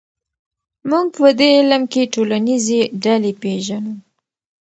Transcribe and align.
موږ 0.89 1.05
په 1.19 1.27
دې 1.39 1.49
علم 1.57 1.83
کې 1.91 2.11
ټولنیزې 2.13 2.79
ډلې 3.03 3.31
پېژنو. 3.41 3.93